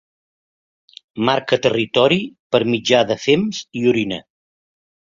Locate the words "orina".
3.95-4.23